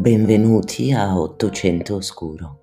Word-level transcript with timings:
Benvenuti 0.00 0.92
a 0.92 1.20
Ottocento 1.20 1.96
Oscuro. 1.96 2.60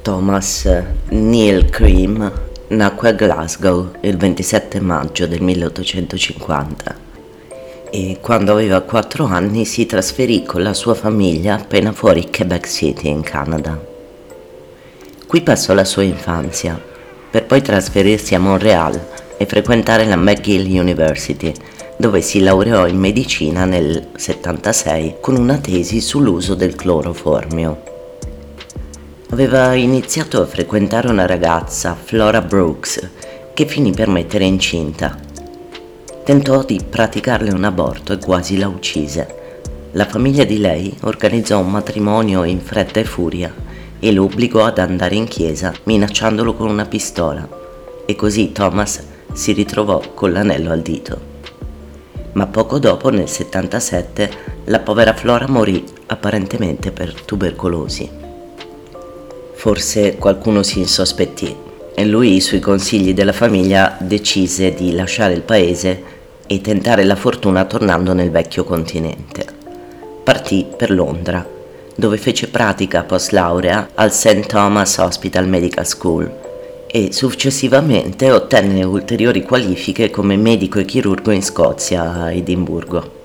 Thomas 0.00 0.66
Neil 1.10 1.68
Cream 1.68 2.32
nacque 2.68 3.08
a 3.10 3.12
Glasgow 3.12 3.90
il 4.00 4.16
27 4.16 4.80
maggio 4.80 5.26
del 5.26 5.42
1850 5.42 6.96
e 7.90 8.18
quando 8.22 8.52
aveva 8.52 8.80
4 8.80 9.26
anni 9.26 9.66
si 9.66 9.84
trasferì 9.84 10.42
con 10.42 10.62
la 10.62 10.72
sua 10.72 10.94
famiglia 10.94 11.56
appena 11.56 11.92
fuori 11.92 12.30
Quebec 12.30 12.66
City 12.66 13.10
in 13.10 13.20
Canada. 13.20 13.96
Qui 15.28 15.42
passò 15.42 15.74
la 15.74 15.84
sua 15.84 16.04
infanzia, 16.04 16.80
per 17.30 17.44
poi 17.44 17.60
trasferirsi 17.60 18.34
a 18.34 18.40
Montreal 18.40 19.08
e 19.36 19.44
frequentare 19.44 20.06
la 20.06 20.16
McGill 20.16 20.80
University, 20.80 21.52
dove 21.98 22.22
si 22.22 22.40
laureò 22.40 22.86
in 22.86 22.96
medicina 22.96 23.66
nel 23.66 24.08
76 24.16 25.16
con 25.20 25.36
una 25.36 25.58
tesi 25.58 26.00
sull'uso 26.00 26.54
del 26.54 26.74
cloroformio. 26.74 27.82
Aveva 29.28 29.74
iniziato 29.74 30.40
a 30.40 30.46
frequentare 30.46 31.08
una 31.08 31.26
ragazza, 31.26 31.94
Flora 31.94 32.40
Brooks, 32.40 33.10
che 33.52 33.66
finì 33.66 33.92
per 33.92 34.08
mettere 34.08 34.44
incinta. 34.44 35.14
Tentò 36.24 36.64
di 36.64 36.80
praticarle 36.88 37.52
un 37.52 37.64
aborto 37.64 38.14
e 38.14 38.18
quasi 38.18 38.56
la 38.56 38.68
uccise. 38.68 39.60
La 39.92 40.06
famiglia 40.06 40.44
di 40.44 40.56
lei 40.56 40.96
organizzò 41.02 41.60
un 41.60 41.70
matrimonio 41.70 42.44
in 42.44 42.60
fretta 42.62 42.98
e 42.98 43.04
furia 43.04 43.66
e 44.00 44.12
lo 44.12 44.24
obbligò 44.24 44.64
ad 44.64 44.78
andare 44.78 45.14
in 45.14 45.26
chiesa 45.26 45.72
minacciandolo 45.84 46.54
con 46.54 46.68
una 46.68 46.86
pistola 46.86 47.48
e 48.06 48.14
così 48.14 48.52
Thomas 48.52 49.02
si 49.32 49.52
ritrovò 49.52 50.00
con 50.14 50.32
l'anello 50.32 50.72
al 50.72 50.80
dito. 50.80 51.36
Ma 52.32 52.46
poco 52.46 52.78
dopo, 52.78 53.10
nel 53.10 53.28
77, 53.28 54.30
la 54.64 54.80
povera 54.80 55.12
Flora 55.12 55.48
morì 55.48 55.84
apparentemente 56.06 56.90
per 56.90 57.12
tubercolosi. 57.22 58.08
Forse 59.54 60.16
qualcuno 60.16 60.62
si 60.62 60.78
insospettì 60.78 61.54
e 61.94 62.04
lui, 62.06 62.40
sui 62.40 62.60
consigli 62.60 63.12
della 63.12 63.32
famiglia, 63.32 63.96
decise 63.98 64.72
di 64.72 64.92
lasciare 64.92 65.34
il 65.34 65.42
paese 65.42 66.02
e 66.46 66.60
tentare 66.60 67.04
la 67.04 67.16
fortuna 67.16 67.64
tornando 67.64 68.12
nel 68.12 68.30
vecchio 68.30 68.64
continente. 68.64 69.44
Partì 70.22 70.66
per 70.76 70.90
Londra 70.90 71.56
dove 71.98 72.16
fece 72.16 72.46
pratica 72.46 73.02
post 73.02 73.32
laurea 73.32 73.88
al 73.94 74.12
St. 74.12 74.46
Thomas 74.46 74.98
Hospital 74.98 75.48
Medical 75.48 75.84
School 75.84 76.32
e 76.86 77.08
successivamente 77.10 78.30
ottenne 78.30 78.84
ulteriori 78.84 79.42
qualifiche 79.42 80.08
come 80.08 80.36
medico 80.36 80.78
e 80.78 80.84
chirurgo 80.84 81.32
in 81.32 81.42
Scozia 81.42 82.12
a 82.12 82.32
Edimburgo. 82.32 83.16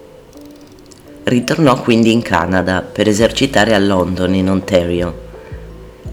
Ritornò 1.21 1.79
quindi 1.81 2.13
in 2.13 2.23
Canada 2.23 2.81
per 2.81 3.07
esercitare 3.07 3.75
a 3.75 3.79
London 3.79 4.33
in 4.33 4.49
Ontario. 4.49 5.21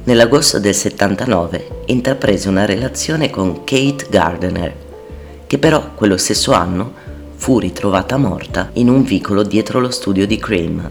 Nell'agosto 0.04 0.58
del 0.58 0.74
79 0.74 1.84
intraprese 1.86 2.50
una 2.50 2.66
relazione 2.66 3.30
con 3.30 3.64
Kate 3.64 4.06
Gardner, 4.10 4.76
che 5.46 5.56
però 5.56 5.94
quello 5.94 6.18
stesso 6.18 6.52
anno 6.52 6.92
fu 7.36 7.58
ritrovata 7.58 8.18
morta 8.18 8.68
in 8.74 8.90
un 8.90 9.02
vicolo 9.02 9.44
dietro 9.44 9.80
lo 9.80 9.90
studio 9.90 10.26
di 10.26 10.36
Cream 10.36 10.90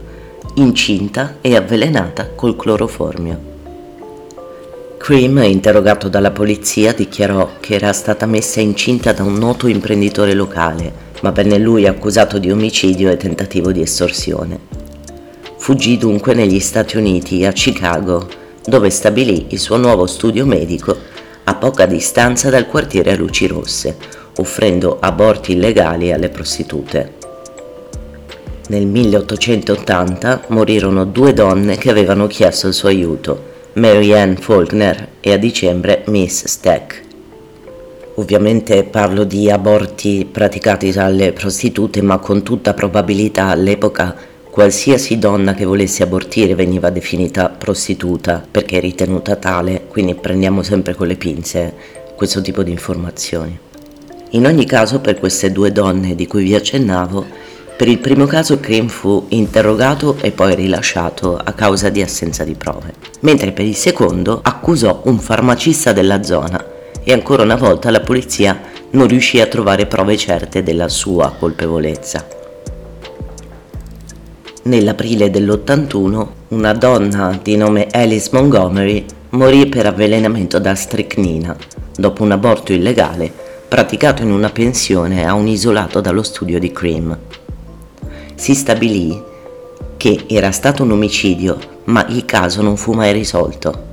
incinta 0.56 1.38
e 1.42 1.56
avvelenata 1.56 2.30
col 2.36 2.56
cloroformio. 2.56 3.48
Cream, 4.98 5.38
interrogato 5.44 6.10
dalla 6.10 6.32
polizia, 6.32 6.94
dichiarò 6.94 7.52
che 7.60 7.76
era 7.76 7.94
stata 7.94 8.26
messa 8.26 8.60
incinta 8.60 9.14
da 9.14 9.24
un 9.24 9.36
noto 9.36 9.68
imprenditore 9.68 10.34
locale, 10.34 10.92
ma 11.22 11.32
venne 11.32 11.58
lui 11.58 11.88
accusato 11.88 12.38
di 12.38 12.52
omicidio 12.52 13.10
e 13.10 13.18
tentativo 13.18 13.72
di 13.72 13.82
estorsione. 13.82 14.60
Fuggì 15.58 15.98
dunque 15.98 16.34
negli 16.34 16.60
Stati 16.60 16.98
Uniti, 16.98 17.46
a 17.46 17.52
Chicago, 17.52 18.28
dove 18.66 18.90
stabilì 18.90 19.48
il 19.50 19.60
suo 19.60 19.78
nuovo 19.78 20.06
studio 20.06 20.46
medico 20.46 20.96
a 21.46 21.56
poca 21.56 21.86
distanza 21.86 22.50
dal 22.50 22.68
quartiere 22.68 23.14
a 23.14 23.16
luci 23.16 23.48
rosse, 23.48 23.98
offrendo 24.36 24.98
aborti 25.00 25.54
illegali 25.54 26.12
alle 26.12 26.30
prostitute. 26.30 27.19
Nel 28.70 28.86
1880 28.86 30.44
morirono 30.50 31.04
due 31.04 31.34
donne 31.34 31.76
che 31.76 31.90
avevano 31.90 32.28
chiesto 32.28 32.68
il 32.68 32.76
suo 32.76 32.90
aiuto, 32.90 33.44
Mary 33.74 34.14
Ann 34.14 34.36
Faulkner 34.36 35.08
e 35.20 35.32
a 35.34 35.38
dicembre 35.38 36.04
Miss 36.06 36.46
Stack. 36.46 37.02
Ovviamente 38.18 38.84
parlo 38.84 39.24
di 39.24 39.50
aborti 39.50 40.28
praticati 40.32 40.92
dalle 40.92 41.34
prostitute, 41.34 42.04
ma 42.04 42.20
con 42.20 42.44
tutta 42.44 42.76
probabilità 42.76 43.48
all'epoca 43.48 44.16
qualsiasi 44.52 45.18
donna 45.18 45.56
che 45.56 45.66
volesse 45.66 46.04
abortire 46.04 46.54
veniva 46.54 46.92
definita 46.92 47.50
prostituta 47.50 48.46
perché 48.52 48.80
ritenuta 48.80 49.36
tale, 49.36 49.86
quindi 49.88 50.14
prendiamo 50.14 50.62
sempre 50.62 50.94
con 50.94 51.08
le 51.08 51.16
pinze 51.16 51.74
questo 52.16 52.40
tipo 52.42 52.62
di 52.62 52.70
informazioni. 52.70 53.58
In 54.34 54.46
ogni 54.46 54.68
caso 54.68 55.00
per 55.00 55.18
queste 55.18 55.52
due 55.52 55.72
donne 55.72 56.14
di 56.14 56.28
cui 56.28 56.44
vi 56.44 56.54
accennavo 56.54 57.49
per 57.80 57.88
il 57.88 58.00
primo 58.00 58.26
caso 58.26 58.60
Cream 58.60 58.90
fu 58.90 59.28
interrogato 59.30 60.18
e 60.20 60.32
poi 60.32 60.54
rilasciato 60.54 61.38
a 61.42 61.54
causa 61.54 61.88
di 61.88 62.02
assenza 62.02 62.44
di 62.44 62.54
prove, 62.56 62.94
mentre 63.22 63.54
per 63.54 63.64
il 63.64 63.74
secondo 63.74 64.42
accusò 64.44 65.04
un 65.06 65.18
farmacista 65.18 65.94
della 65.94 66.22
zona 66.22 66.62
e 67.02 67.14
ancora 67.14 67.44
una 67.44 67.56
volta 67.56 67.90
la 67.90 68.02
polizia 68.02 68.60
non 68.90 69.08
riuscì 69.08 69.40
a 69.40 69.46
trovare 69.46 69.86
prove 69.86 70.18
certe 70.18 70.62
della 70.62 70.90
sua 70.90 71.34
colpevolezza. 71.40 72.28
Nell'aprile 74.64 75.30
dell'81 75.30 76.28
una 76.50 76.74
donna 76.74 77.40
di 77.42 77.56
nome 77.56 77.88
Alice 77.92 78.28
Montgomery 78.34 79.06
morì 79.30 79.68
per 79.68 79.86
avvelenamento 79.86 80.60
da 80.60 80.76
stricnina 80.76 81.56
dopo 81.96 82.24
un 82.24 82.32
aborto 82.32 82.74
illegale 82.74 83.32
praticato 83.70 84.22
in 84.22 84.32
una 84.32 84.50
pensione 84.50 85.26
a 85.26 85.34
un 85.34 85.48
isolato 85.48 86.02
dallo 86.02 86.24
studio 86.24 86.60
di 86.60 86.74
Cream 86.74 87.18
si 88.40 88.56
stabilì 88.56 89.22
che 89.98 90.24
era 90.28 90.52
stato 90.52 90.84
un 90.84 90.92
omicidio, 90.92 91.58
ma 91.86 92.06
il 92.08 92.24
caso 92.24 92.62
non 92.62 92.78
fu 92.78 92.94
mai 92.94 93.12
risolto. 93.12 93.88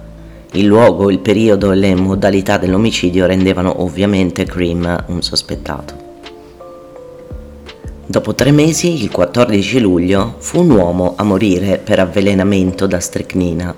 Il 0.52 0.66
luogo, 0.66 1.10
il 1.10 1.18
periodo 1.18 1.72
e 1.72 1.74
le 1.74 1.96
modalità 1.96 2.56
dell'omicidio 2.56 3.26
rendevano 3.26 3.82
ovviamente 3.82 4.44
Cream 4.44 5.04
un 5.08 5.20
sospettato. 5.20 6.04
Dopo 8.06 8.36
tre 8.36 8.52
mesi, 8.52 9.02
il 9.02 9.10
14 9.10 9.80
luglio, 9.80 10.36
fu 10.38 10.60
un 10.60 10.70
uomo 10.70 11.14
a 11.16 11.24
morire 11.24 11.78
per 11.78 11.98
avvelenamento 11.98 12.86
da 12.86 13.00
strecnina. 13.00 13.74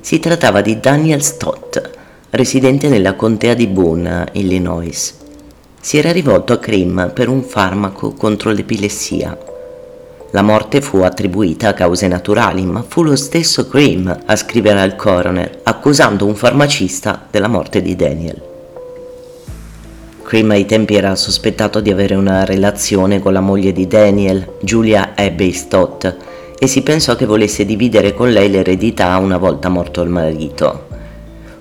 Si 0.00 0.18
trattava 0.18 0.62
di 0.62 0.80
Daniel 0.80 1.22
Stott, 1.22 1.90
residente 2.30 2.88
nella 2.88 3.16
contea 3.16 3.52
di 3.52 3.66
Boone, 3.66 4.28
Illinois. 4.32 5.14
Si 5.78 5.98
era 5.98 6.10
rivolto 6.10 6.54
a 6.54 6.58
Cream 6.58 7.10
per 7.12 7.28
un 7.28 7.42
farmaco 7.42 8.14
contro 8.14 8.50
l'epilessia 8.50 9.52
la 10.34 10.42
morte 10.42 10.80
fu 10.80 10.98
attribuita 10.98 11.68
a 11.68 11.74
cause 11.74 12.08
naturali, 12.08 12.64
ma 12.64 12.84
fu 12.86 13.04
lo 13.04 13.14
stesso 13.14 13.68
Cream 13.68 14.22
a 14.26 14.34
scrivere 14.34 14.80
al 14.80 14.96
coroner, 14.96 15.60
accusando 15.62 16.26
un 16.26 16.34
farmacista 16.34 17.24
della 17.30 17.46
morte 17.46 17.80
di 17.80 17.94
Daniel. 17.94 18.42
Cream 20.24 20.50
ai 20.50 20.66
tempi 20.66 20.96
era 20.96 21.14
sospettato 21.14 21.78
di 21.78 21.92
avere 21.92 22.16
una 22.16 22.44
relazione 22.44 23.20
con 23.20 23.32
la 23.32 23.40
moglie 23.40 23.72
di 23.72 23.86
Daniel, 23.86 24.54
Julia 24.60 25.12
Abbey 25.14 25.52
Stott, 25.52 26.16
e 26.58 26.66
si 26.66 26.82
pensò 26.82 27.14
che 27.14 27.26
volesse 27.26 27.64
dividere 27.64 28.12
con 28.12 28.32
lei 28.32 28.50
l'eredità 28.50 29.16
una 29.18 29.38
volta 29.38 29.68
morto 29.68 30.02
il 30.02 30.10
marito. 30.10 30.88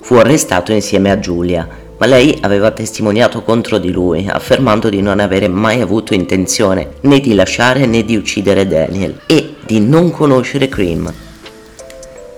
Fu 0.02 0.16
arrestato 0.16 0.72
insieme 0.72 1.12
a 1.12 1.20
Giulia, 1.20 1.68
ma 1.98 2.06
lei 2.06 2.38
aveva 2.42 2.72
testimoniato 2.72 3.44
contro 3.44 3.78
di 3.78 3.92
lui, 3.92 4.28
affermando 4.28 4.90
di 4.90 5.02
non 5.02 5.20
avere 5.20 5.48
mai 5.48 5.82
avuto 5.82 6.14
intenzione 6.14 6.94
né 7.02 7.20
di 7.20 7.34
lasciare 7.34 7.86
né 7.86 8.04
di 8.04 8.16
uccidere 8.16 8.68
Daniel 8.68 9.20
e 9.28 9.56
di 9.66 9.80
non 9.80 10.12
conoscere 10.12 10.68
Cream. 10.68 11.14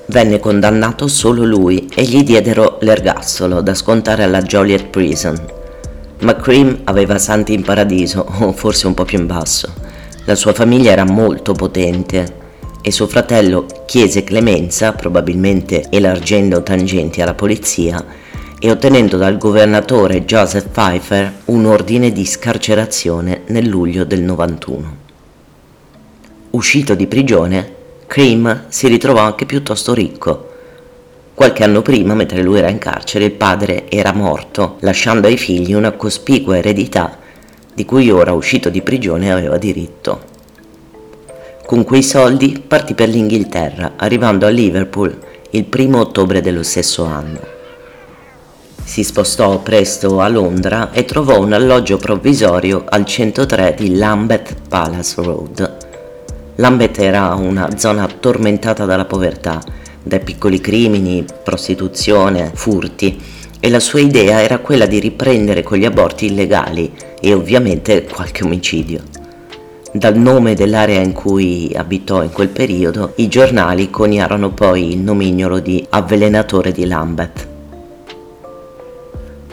Venne 0.07 0.39
condannato 0.39 1.07
solo 1.07 1.43
lui 1.43 1.87
e 1.95 2.03
gli 2.03 2.23
diedero 2.23 2.77
l'ergastolo 2.81 3.61
da 3.61 3.73
scontare 3.73 4.23
alla 4.23 4.41
Joliet 4.41 4.87
Prison. 4.87 5.35
Ma 6.19 6.35
Cream 6.35 6.81
aveva 6.83 7.17
santi 7.17 7.53
in 7.53 7.63
paradiso, 7.63 8.25
o 8.41 8.51
forse 8.51 8.87
un 8.87 8.93
po' 8.93 9.05
più 9.05 9.17
in 9.17 9.25
basso. 9.25 9.73
La 10.25 10.35
sua 10.35 10.53
famiglia 10.53 10.91
era 10.91 11.05
molto 11.05 11.53
potente 11.53 12.43
e 12.81 12.91
suo 12.91 13.07
fratello 13.07 13.65
chiese 13.87 14.23
clemenza, 14.23 14.93
probabilmente 14.93 15.87
elargendo 15.89 16.61
tangenti 16.61 17.21
alla 17.21 17.33
polizia, 17.33 18.03
e 18.65 18.71
ottenendo 18.71 19.17
dal 19.17 19.37
governatore 19.37 20.25
Joseph 20.25 20.69
Pfeiffer 20.69 21.31
un 21.45 21.65
ordine 21.65 22.11
di 22.11 22.25
scarcerazione 22.25 23.41
nel 23.49 23.67
luglio 23.67 24.05
del 24.05 24.23
91. 24.23 24.95
Uscito 26.49 26.95
di 26.95 27.05
prigione, 27.05 27.73
Cream 28.07 28.63
si 28.69 28.87
ritrovò 28.87 29.19
anche 29.19 29.45
piuttosto 29.45 29.93
ricco. 29.93 30.49
Qualche 31.35 31.63
anno 31.63 31.83
prima, 31.83 32.15
mentre 32.15 32.41
lui 32.41 32.57
era 32.57 32.71
in 32.71 32.79
carcere, 32.79 33.25
il 33.25 33.33
padre 33.33 33.87
era 33.87 34.13
morto, 34.13 34.77
lasciando 34.79 35.27
ai 35.27 35.37
figli 35.37 35.75
una 35.75 35.91
cospicua 35.91 36.57
eredità 36.57 37.19
di 37.71 37.85
cui 37.85 38.09
ora, 38.09 38.33
uscito 38.33 38.69
di 38.69 38.81
prigione, 38.81 39.31
aveva 39.31 39.59
diritto. 39.59 40.21
Con 41.67 41.83
quei 41.83 42.01
soldi 42.01 42.63
partì 42.65 42.95
per 42.95 43.09
l'Inghilterra, 43.09 43.91
arrivando 43.97 44.47
a 44.47 44.49
Liverpool 44.49 45.15
il 45.51 45.65
primo 45.65 45.99
ottobre 45.99 46.41
dello 46.41 46.63
stesso 46.63 47.03
anno. 47.03 47.53
Si 48.85 49.03
spostò 49.03 49.59
presto 49.59 50.21
a 50.21 50.29
Londra 50.29 50.91
e 50.91 51.03
trovò 51.05 51.41
un 51.41 51.51
alloggio 51.51 51.97
provvisorio 51.97 52.85
al 52.87 53.03
103 53.03 53.73
di 53.77 53.95
Lambeth 53.95 54.55
Palace 54.69 55.21
Road. 55.21 55.77
Lambeth 56.55 56.99
era 56.99 57.33
una 57.33 57.77
zona 57.77 58.07
tormentata 58.07 58.85
dalla 58.85 59.03
povertà, 59.03 59.61
dai 60.01 60.21
piccoli 60.21 60.61
crimini, 60.61 61.25
prostituzione, 61.43 62.51
furti 62.53 63.21
e 63.59 63.69
la 63.69 63.81
sua 63.81 63.99
idea 63.99 64.41
era 64.41 64.59
quella 64.59 64.85
di 64.85 64.99
riprendere 64.99 65.63
con 65.63 65.77
gli 65.77 65.85
aborti 65.85 66.27
illegali 66.27 66.93
e 67.19 67.33
ovviamente 67.33 68.05
qualche 68.05 68.45
omicidio. 68.45 69.01
Dal 69.91 70.15
nome 70.15 70.53
dell'area 70.53 71.01
in 71.01 71.11
cui 71.11 71.71
abitò 71.75 72.21
in 72.21 72.31
quel 72.31 72.49
periodo, 72.49 73.13
i 73.15 73.27
giornali 73.27 73.89
coniarono 73.89 74.51
poi 74.51 74.91
il 74.91 74.99
nomignolo 74.99 75.59
di 75.59 75.85
avvelenatore 75.89 76.71
di 76.71 76.85
Lambeth. 76.85 77.53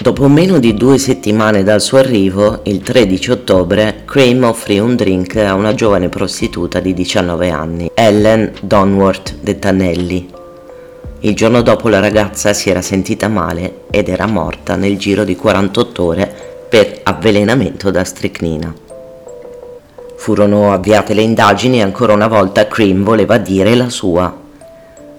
Dopo 0.03 0.27
meno 0.27 0.59
di 0.59 0.75
due 0.75 0.99
settimane 0.99 1.63
dal 1.63 1.81
suo 1.81 1.99
arrivo, 1.99 2.63
il 2.65 2.81
13 2.81 3.31
ottobre, 3.31 4.03
Cream 4.05 4.43
offrì 4.43 4.81
un 4.81 4.97
drink 4.97 5.37
a 5.37 5.55
una 5.55 5.75
giovane 5.75 6.09
prostituta 6.09 6.81
di 6.81 6.93
19 6.93 7.51
anni, 7.51 7.89
Ellen 7.95 8.51
Donworth 8.63 9.37
de 9.41 9.61
Tannelli, 9.61 10.29
il 11.21 11.37
giorno 11.37 11.63
dopo 11.63 11.89
la 11.89 12.01
ragazza 12.01 12.53
si 12.53 12.69
era 12.69 12.83
sentita 12.83 13.29
male 13.29 13.83
ed 13.93 14.09
era 14.09 14.27
morta 14.27 14.75
nel 14.75 14.99
giro 14.99 15.23
di 15.23 15.37
48 15.37 16.03
ore 16.03 16.35
per 16.69 16.99
avvelenamento 17.05 17.93
da 17.93 18.03
stricnina. 18.03 18.75
Furono 20.17 20.73
avviate 20.73 21.15
le 21.15 21.23
indagini 21.23 21.79
e 21.79 21.83
ancora 21.83 22.13
una 22.13 22.27
volta 22.27 22.67
Cream 22.67 23.05
voleva 23.05 23.39
dire 23.39 23.77
la 23.77 23.89
sua. 23.89 24.42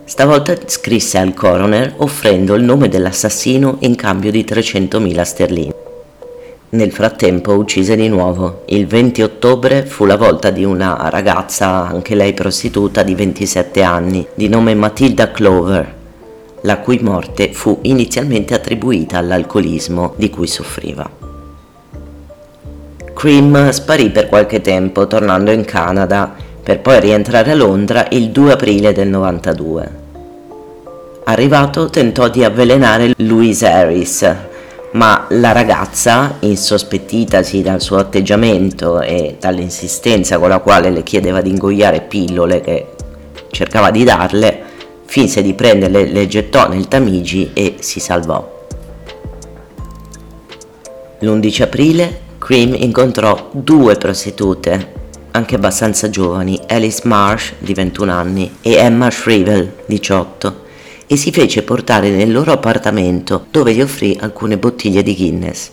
Stavolta 0.05 0.53
scrisse 0.65 1.17
al 1.17 1.33
coroner 1.33 1.93
offrendo 1.97 2.55
il 2.55 2.63
nome 2.63 2.89
dell'assassino 2.89 3.77
in 3.79 3.95
cambio 3.95 4.31
di 4.31 4.43
300.000 4.43 5.21
sterline. 5.21 5.75
Nel 6.69 6.91
frattempo 6.91 7.53
uccise 7.53 7.95
di 7.95 8.09
nuovo. 8.09 8.63
Il 8.65 8.85
20 8.85 9.21
ottobre 9.21 9.85
fu 9.85 10.03
la 10.03 10.17
volta 10.17 10.49
di 10.49 10.65
una 10.65 11.07
ragazza, 11.09 11.87
anche 11.87 12.15
lei 12.15 12.33
prostituta, 12.33 13.01
di 13.01 13.15
27 13.15 13.81
anni, 13.81 14.27
di 14.33 14.49
nome 14.49 14.75
Matilda 14.75 15.31
Clover, 15.31 15.95
la 16.61 16.79
cui 16.79 16.99
morte 16.99 17.53
fu 17.53 17.79
inizialmente 17.83 18.53
attribuita 18.53 19.19
all'alcolismo 19.19 20.13
di 20.17 20.29
cui 20.29 20.47
soffriva. 20.47 21.09
Cream 23.13 23.69
sparì 23.69 24.09
per 24.09 24.27
qualche 24.27 24.59
tempo, 24.59 25.07
tornando 25.07 25.51
in 25.51 25.63
Canada, 25.63 26.35
per 26.63 26.79
poi 26.79 26.99
rientrare 27.01 27.51
a 27.51 27.55
Londra 27.55 28.07
il 28.11 28.29
2 28.29 28.53
aprile 28.53 28.93
del 28.93 29.09
92. 29.09 30.01
Arrivato 31.25 31.89
tentò 31.89 32.29
di 32.29 32.43
avvelenare 32.43 33.13
Louise 33.17 33.67
Harris, 33.67 34.35
ma 34.91 35.25
la 35.29 35.51
ragazza, 35.51 36.37
insospettitasi 36.39 37.61
dal 37.61 37.81
suo 37.81 37.97
atteggiamento 37.97 39.01
e 39.01 39.35
dall'insistenza 39.39 40.37
con 40.37 40.49
la 40.49 40.59
quale 40.59 40.89
le 40.89 41.03
chiedeva 41.03 41.41
di 41.41 41.49
ingoiare 41.49 42.01
pillole 42.01 42.61
che 42.61 42.87
cercava 43.51 43.91
di 43.91 44.03
darle, 44.03 44.61
finse 45.05 45.41
di 45.41 45.53
prenderle, 45.53 46.05
le 46.05 46.27
gettò 46.27 46.69
nel 46.69 46.87
Tamigi 46.87 47.51
e 47.53 47.75
si 47.79 47.99
salvò. 47.99 48.51
L'11 51.19 51.61
aprile 51.61 52.19
Cream 52.37 52.75
incontrò 52.77 53.49
due 53.53 53.95
prostitute, 53.95 55.01
anche 55.35 55.55
abbastanza 55.55 56.09
giovani, 56.09 56.59
Alice 56.67 57.01
Marsh 57.05 57.53
di 57.57 57.73
21 57.73 58.11
anni 58.11 58.55
e 58.61 58.73
Emma 58.73 59.09
Shrivel, 59.09 59.73
18, 59.87 60.61
e 61.07 61.15
si 61.15 61.31
fece 61.31 61.63
portare 61.63 62.09
nel 62.09 62.31
loro 62.31 62.51
appartamento 62.51 63.47
dove 63.49 63.73
gli 63.73 63.81
offrì 63.81 64.15
alcune 64.19 64.57
bottiglie 64.57 65.01
di 65.01 65.15
Guinness, 65.15 65.71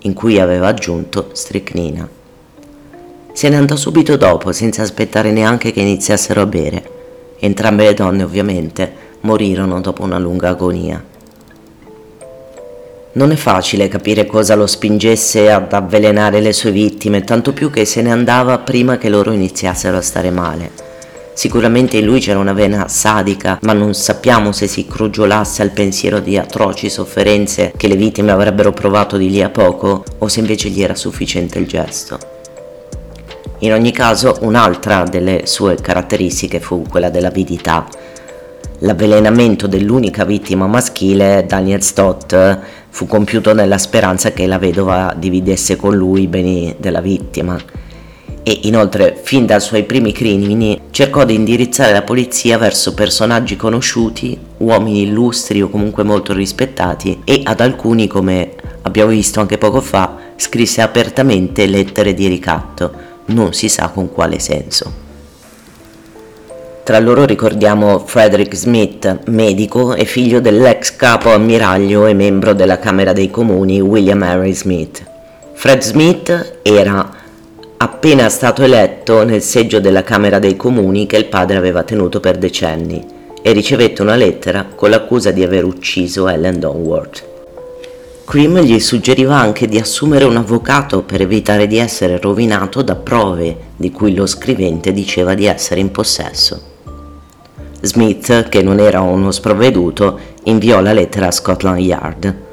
in 0.00 0.12
cui 0.12 0.38
aveva 0.38 0.68
aggiunto 0.68 1.30
stricnina. 1.32 2.08
Se 3.32 3.48
ne 3.48 3.56
andò 3.56 3.74
subito 3.74 4.16
dopo, 4.16 4.52
senza 4.52 4.82
aspettare 4.82 5.32
neanche 5.32 5.72
che 5.72 5.80
iniziassero 5.80 6.42
a 6.42 6.46
bere. 6.46 6.90
Entrambe 7.40 7.84
le 7.84 7.94
donne, 7.94 8.22
ovviamente, 8.22 8.92
morirono 9.22 9.80
dopo 9.80 10.04
una 10.04 10.18
lunga 10.18 10.50
agonia. 10.50 11.09
Non 13.12 13.32
è 13.32 13.36
facile 13.36 13.88
capire 13.88 14.24
cosa 14.24 14.54
lo 14.54 14.68
spingesse 14.68 15.50
ad 15.50 15.72
avvelenare 15.72 16.40
le 16.40 16.52
sue 16.52 16.70
vittime, 16.70 17.24
tanto 17.24 17.52
più 17.52 17.68
che 17.68 17.84
se 17.84 18.02
ne 18.02 18.12
andava 18.12 18.58
prima 18.58 18.98
che 18.98 19.08
loro 19.08 19.32
iniziassero 19.32 19.96
a 19.96 20.00
stare 20.00 20.30
male. 20.30 20.70
Sicuramente 21.34 21.96
in 21.96 22.04
lui 22.04 22.20
c'era 22.20 22.38
una 22.38 22.52
vena 22.52 22.86
sadica, 22.86 23.58
ma 23.62 23.72
non 23.72 23.94
sappiamo 23.94 24.52
se 24.52 24.68
si 24.68 24.86
crogiolasse 24.86 25.60
al 25.60 25.70
pensiero 25.70 26.20
di 26.20 26.38
atroci 26.38 26.88
sofferenze 26.88 27.72
che 27.76 27.88
le 27.88 27.96
vittime 27.96 28.30
avrebbero 28.30 28.70
provato 28.70 29.16
di 29.16 29.28
lì 29.28 29.42
a 29.42 29.48
poco 29.48 30.04
o 30.18 30.28
se 30.28 30.38
invece 30.38 30.68
gli 30.68 30.80
era 30.80 30.94
sufficiente 30.94 31.58
il 31.58 31.66
gesto. 31.66 32.16
In 33.60 33.72
ogni 33.72 33.90
caso, 33.90 34.36
un'altra 34.42 35.02
delle 35.02 35.42
sue 35.46 35.74
caratteristiche 35.74 36.60
fu 36.60 36.84
quella 36.88 37.10
dell'avidità. 37.10 37.88
L'avvelenamento 38.82 39.66
dell'unica 39.66 40.24
vittima 40.24 40.66
maschile, 40.66 41.44
Daniel 41.46 41.82
Stott, 41.82 42.58
fu 42.88 43.06
compiuto 43.06 43.52
nella 43.52 43.76
speranza 43.76 44.32
che 44.32 44.46
la 44.46 44.58
vedova 44.58 45.14
dividesse 45.16 45.76
con 45.76 45.94
lui 45.94 46.22
i 46.22 46.26
beni 46.28 46.74
della 46.78 47.02
vittima 47.02 47.58
e 48.42 48.60
inoltre 48.62 49.18
fin 49.22 49.44
dai 49.44 49.60
suoi 49.60 49.84
primi 49.84 50.12
crimini 50.12 50.80
cercò 50.90 51.24
di 51.26 51.34
indirizzare 51.34 51.92
la 51.92 52.00
polizia 52.00 52.56
verso 52.56 52.94
personaggi 52.94 53.54
conosciuti, 53.54 54.38
uomini 54.58 55.02
illustri 55.02 55.60
o 55.60 55.68
comunque 55.68 56.02
molto 56.02 56.32
rispettati 56.32 57.20
e 57.24 57.42
ad 57.44 57.60
alcuni 57.60 58.06
come 58.06 58.54
abbiamo 58.82 59.10
visto 59.10 59.40
anche 59.40 59.58
poco 59.58 59.82
fa 59.82 60.16
scrisse 60.36 60.80
apertamente 60.80 61.66
lettere 61.66 62.14
di 62.14 62.26
ricatto, 62.28 62.92
non 63.26 63.52
si 63.52 63.68
sa 63.68 63.88
con 63.88 64.10
quale 64.10 64.38
senso. 64.38 65.09
Tra 66.90 66.98
loro 66.98 67.24
ricordiamo 67.24 68.00
Frederick 68.00 68.56
Smith, 68.56 69.20
medico 69.26 69.94
e 69.94 70.04
figlio 70.04 70.40
dell'ex 70.40 70.96
capo 70.96 71.30
ammiraglio 71.30 72.04
e 72.06 72.14
membro 72.14 72.52
della 72.52 72.80
Camera 72.80 73.12
dei 73.12 73.30
Comuni 73.30 73.80
William 73.80 74.20
Henry 74.24 74.52
Smith. 74.52 75.00
Fred 75.52 75.82
Smith 75.82 76.58
era 76.62 77.08
appena 77.76 78.28
stato 78.28 78.64
eletto 78.64 79.22
nel 79.22 79.40
seggio 79.40 79.78
della 79.78 80.02
Camera 80.02 80.40
dei 80.40 80.56
Comuni 80.56 81.06
che 81.06 81.16
il 81.16 81.26
padre 81.26 81.58
aveva 81.58 81.84
tenuto 81.84 82.18
per 82.18 82.38
decenni 82.38 83.06
e 83.40 83.52
ricevette 83.52 84.02
una 84.02 84.16
lettera 84.16 84.66
con 84.74 84.90
l'accusa 84.90 85.30
di 85.30 85.44
aver 85.44 85.64
ucciso 85.64 86.28
Ellen 86.28 86.58
Donworth. 86.58 87.24
Cream 88.24 88.62
gli 88.62 88.80
suggeriva 88.80 89.36
anche 89.36 89.68
di 89.68 89.78
assumere 89.78 90.24
un 90.24 90.36
avvocato 90.36 91.02
per 91.02 91.20
evitare 91.20 91.68
di 91.68 91.78
essere 91.78 92.18
rovinato 92.18 92.82
da 92.82 92.96
prove 92.96 93.56
di 93.76 93.92
cui 93.92 94.12
lo 94.12 94.26
scrivente 94.26 94.92
diceva 94.92 95.34
di 95.34 95.46
essere 95.46 95.78
in 95.78 95.92
possesso. 95.92 96.69
Smith, 97.80 98.48
che 98.48 98.62
non 98.62 98.78
era 98.78 99.00
uno 99.00 99.30
sprovveduto, 99.30 100.18
inviò 100.44 100.80
la 100.80 100.92
lettera 100.92 101.28
a 101.28 101.32
Scotland 101.32 101.78
Yard 101.78 102.48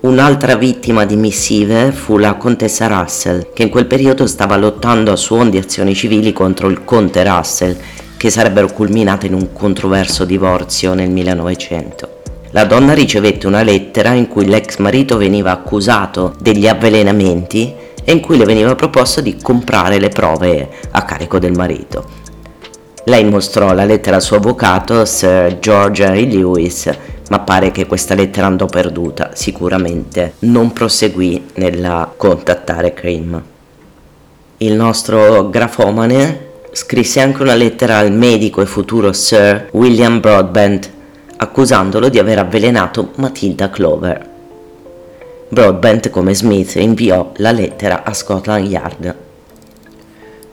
Un'altra 0.00 0.54
vittima 0.54 1.04
di 1.04 1.16
missive 1.16 1.90
fu 1.90 2.18
la 2.18 2.34
contessa 2.34 2.86
Russell, 2.86 3.52
che 3.52 3.64
in 3.64 3.68
quel 3.68 3.86
periodo 3.86 4.28
stava 4.28 4.56
lottando 4.56 5.10
a 5.10 5.16
suon 5.16 5.50
di 5.50 5.58
azioni 5.58 5.92
civili 5.92 6.32
contro 6.32 6.68
il 6.68 6.84
conte 6.84 7.24
Russell, 7.24 7.76
che 8.16 8.30
sarebbero 8.30 8.68
culminate 8.68 9.26
in 9.26 9.34
un 9.34 9.52
controverso 9.52 10.24
divorzio 10.24 10.94
nel 10.94 11.10
1900. 11.10 12.20
La 12.52 12.64
donna 12.64 12.92
ricevette 12.92 13.48
una 13.48 13.64
lettera 13.64 14.12
in 14.12 14.28
cui 14.28 14.46
l'ex 14.46 14.76
marito 14.76 15.16
veniva 15.16 15.50
accusato 15.50 16.36
degli 16.38 16.68
avvelenamenti 16.68 17.74
e 18.04 18.12
in 18.12 18.20
cui 18.20 18.38
le 18.38 18.44
veniva 18.44 18.76
proposto 18.76 19.20
di 19.20 19.36
comprare 19.42 19.98
le 19.98 20.10
prove 20.10 20.68
a 20.92 21.02
carico 21.02 21.40
del 21.40 21.56
marito. 21.56 22.17
Lei 23.08 23.24
mostrò 23.24 23.72
la 23.72 23.86
lettera 23.86 24.16
al 24.16 24.22
suo 24.22 24.36
avvocato, 24.36 25.06
Sir 25.06 25.60
George 25.60 26.04
Henry 26.04 26.30
Lewis, 26.30 26.90
ma 27.30 27.38
pare 27.40 27.70
che 27.70 27.86
questa 27.86 28.14
lettera 28.14 28.46
andò 28.46 28.66
perduta, 28.66 29.30
sicuramente 29.32 30.34
non 30.40 30.74
proseguì 30.74 31.46
nel 31.54 32.08
contattare 32.18 32.92
Cream. 32.92 33.42
Il 34.58 34.74
nostro 34.74 35.48
grafomane 35.48 36.48
scrisse 36.72 37.20
anche 37.20 37.40
una 37.40 37.54
lettera 37.54 37.96
al 37.96 38.12
medico 38.12 38.60
e 38.60 38.66
futuro 38.66 39.14
Sir 39.14 39.70
William 39.70 40.20
Broadbent, 40.20 40.92
accusandolo 41.38 42.10
di 42.10 42.18
aver 42.18 42.40
avvelenato 42.40 43.12
Matilda 43.14 43.70
Clover. 43.70 44.28
Broadbent, 45.48 46.10
come 46.10 46.34
Smith, 46.34 46.74
inviò 46.74 47.32
la 47.36 47.52
lettera 47.52 48.02
a 48.04 48.12
Scotland 48.12 48.68
Yard. 48.68 49.14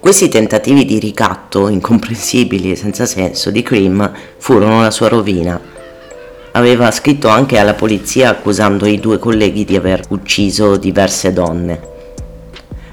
Questi 0.06 0.30
tentativi 0.30 0.86
di 0.86 1.00
ricatto, 1.00 1.68
incomprensibili 1.68 2.70
e 2.70 2.76
senza 2.76 3.08
senso, 3.08 3.50
di 3.50 3.64
Cream 3.64 4.14
furono 4.38 4.84
la 4.84 4.92
sua 4.92 5.08
rovina 5.08 5.60
aveva 6.52 6.92
scritto 6.92 7.28
anche 7.28 7.58
alla 7.58 7.74
polizia 7.74 8.30
accusando 8.30 8.86
i 8.86 9.00
due 9.00 9.18
colleghi 9.18 9.66
di 9.66 9.76
aver 9.76 10.04
ucciso 10.10 10.76
diverse 10.78 11.34
donne. 11.34 11.80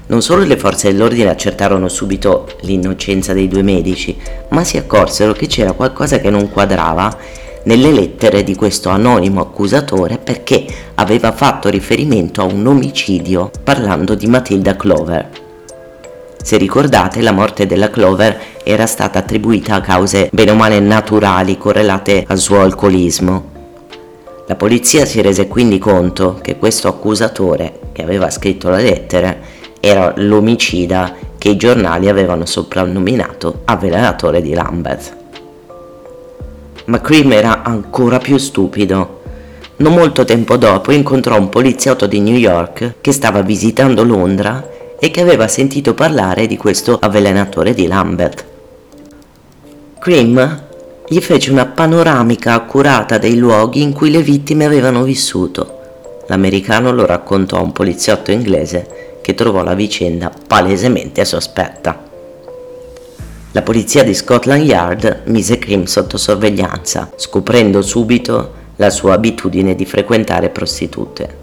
Non 0.07 0.23
solo 0.23 0.43
le 0.43 0.57
forze 0.57 0.91
dell'ordine 0.91 1.29
accertarono 1.29 1.87
subito 1.87 2.47
l'innocenza 2.61 3.31
dei 3.31 3.47
due 3.47 3.61
medici, 3.61 4.17
ma 4.49 4.63
si 4.63 4.77
accorsero 4.77 5.33
che 5.33 5.45
c'era 5.45 5.73
qualcosa 5.73 6.17
che 6.17 6.31
non 6.31 6.49
quadrava 6.49 7.15
nelle 7.65 7.91
lettere 7.91 8.43
di 8.43 8.55
questo 8.55 8.89
anonimo 8.89 9.39
accusatore 9.39 10.17
perché 10.17 10.65
aveva 10.95 11.31
fatto 11.31 11.69
riferimento 11.69 12.41
a 12.41 12.45
un 12.45 12.65
omicidio 12.65 13.51
parlando 13.63 14.15
di 14.15 14.25
Matilda 14.25 14.75
Clover. 14.75 15.42
Se 16.43 16.57
ricordate, 16.57 17.21
la 17.21 17.31
morte 17.31 17.65
della 17.65 17.89
Clover 17.89 18.37
era 18.65 18.85
stata 18.85 19.19
attribuita 19.19 19.75
a 19.75 19.81
cause 19.81 20.27
bene 20.29 20.51
o 20.51 20.55
male 20.55 20.81
naturali 20.81 21.57
correlate 21.57 22.25
al 22.27 22.37
suo 22.37 22.59
alcolismo. 22.59 23.51
La 24.47 24.55
polizia 24.55 25.05
si 25.05 25.21
rese 25.21 25.47
quindi 25.47 25.79
conto 25.79 26.39
che 26.41 26.57
questo 26.57 26.89
accusatore, 26.89 27.79
che 27.93 28.03
aveva 28.03 28.29
scritto 28.29 28.67
la 28.67 28.75
lettera, 28.75 29.37
era 29.79 30.11
l'omicida 30.17 31.15
che 31.37 31.47
i 31.47 31.55
giornali 31.55 32.09
avevano 32.09 32.45
soprannominato 32.45 33.61
avvelenatore 33.63 34.41
di 34.41 34.53
Lambeth. 34.53 35.15
Ma 36.85 36.99
Cream 36.99 37.31
era 37.31 37.63
ancora 37.63 38.17
più 38.17 38.35
stupido. 38.35 39.21
Non 39.77 39.93
molto 39.93 40.25
tempo 40.25 40.57
dopo 40.57 40.91
incontrò 40.91 41.39
un 41.39 41.47
poliziotto 41.47 42.05
di 42.05 42.19
New 42.19 42.35
York 42.35 42.95
che 42.99 43.13
stava 43.13 43.41
visitando 43.41 44.03
Londra 44.03 44.71
e 45.03 45.11
che 45.11 45.19
aveva 45.19 45.49
sentito 45.49 45.93
parlare 45.93 46.47
di 46.47 46.55
questo 46.55 46.97
avvelenatore 46.97 47.73
di 47.73 47.87
Lambeth. 47.87 48.45
Cream 49.99 50.63
gli 51.05 51.19
fece 51.19 51.51
una 51.51 51.65
panoramica 51.65 52.53
accurata 52.53 53.17
dei 53.17 53.35
luoghi 53.35 53.81
in 53.81 53.91
cui 53.91 54.09
le 54.09 54.21
vittime 54.21 54.63
avevano 54.63 55.03
vissuto. 55.03 55.79
L'americano 56.27 56.93
lo 56.93 57.05
raccontò 57.05 57.57
a 57.57 57.63
un 57.63 57.73
poliziotto 57.73 58.31
inglese 58.31 59.17
che 59.21 59.33
trovò 59.33 59.61
la 59.61 59.73
vicenda 59.73 60.31
palesemente 60.47 61.25
sospetta. 61.25 62.01
La 63.51 63.61
polizia 63.61 64.05
di 64.05 64.13
Scotland 64.13 64.63
Yard 64.63 65.23
mise 65.25 65.59
Cream 65.59 65.83
sotto 65.83 66.15
sorveglianza, 66.15 67.11
scoprendo 67.17 67.81
subito 67.81 68.53
la 68.77 68.89
sua 68.89 69.15
abitudine 69.15 69.75
di 69.75 69.85
frequentare 69.85 70.47
prostitute. 70.47 71.42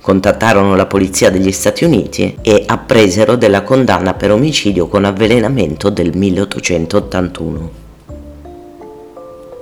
Contattarono 0.00 0.76
la 0.76 0.86
polizia 0.86 1.30
degli 1.30 1.52
Stati 1.52 1.84
Uniti 1.84 2.38
e 2.40 2.62
appresero 2.66 3.36
della 3.36 3.62
condanna 3.62 4.14
per 4.14 4.30
omicidio 4.30 4.88
con 4.88 5.04
avvelenamento 5.04 5.90
del 5.90 6.16
1881. 6.16 7.86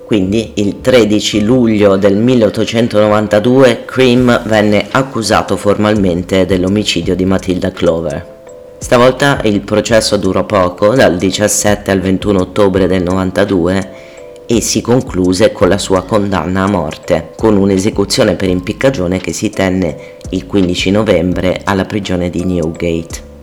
Quindi 0.07 0.53
il 0.55 0.81
13 0.81 1.43
luglio 1.43 1.97
del 1.97 2.17
1892 2.17 3.85
Cream 3.87 4.43
venne 4.45 4.87
accusato 4.91 5.57
formalmente 5.57 6.47
dell'omicidio 6.47 7.17
di 7.17 7.25
Matilda 7.25 7.73
Clover. 7.73 8.35
Stavolta 8.79 9.41
il 9.43 9.63
processo 9.63 10.17
durò 10.17 10.45
poco, 10.45 10.95
dal 10.95 11.17
17 11.17 11.91
al 11.91 11.99
21 11.99 12.41
ottobre 12.41 12.87
del 12.87 13.03
92 13.03 14.05
e 14.47 14.61
si 14.61 14.81
concluse 14.81 15.51
con 15.51 15.69
la 15.69 15.79
sua 15.79 16.05
condanna 16.05 16.63
a 16.63 16.69
morte, 16.69 17.33
con 17.35 17.57
un'esecuzione 17.57 18.37
per 18.37 18.49
impiccagione 18.49 19.19
che 19.19 19.33
si 19.33 19.51
tenne 19.51 20.16
il 20.31 20.47
15 20.47 20.91
novembre 20.91 21.61
alla 21.65 21.85
prigione 21.85 22.31
di 22.31 22.45
Newgate. 22.45 23.35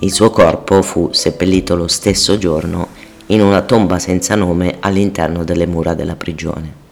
Il 0.00 0.12
suo 0.12 0.30
corpo 0.30 0.82
fu 0.82 1.10
seppellito 1.12 1.76
lo 1.76 1.88
stesso 1.88 2.38
giorno 2.38 2.88
in 3.26 3.40
una 3.40 3.62
tomba 3.62 3.98
senza 3.98 4.34
nome 4.34 4.76
all'interno 4.80 5.44
delle 5.44 5.66
mura 5.66 5.94
della 5.94 6.16
prigione. 6.16 6.82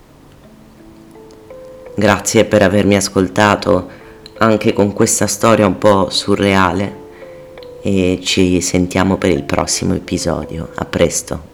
Grazie 1.94 2.44
per 2.44 2.62
avermi 2.62 2.96
ascoltato 2.96 3.88
anche 4.38 4.72
con 4.72 4.92
questa 4.92 5.26
storia 5.26 5.66
un 5.66 5.78
po' 5.78 6.10
surreale 6.10 7.00
e 7.82 8.20
ci 8.22 8.60
sentiamo 8.60 9.16
per 9.16 9.30
il 9.30 9.42
prossimo 9.44 9.94
episodio. 9.94 10.70
A 10.74 10.84
presto. 10.84 11.51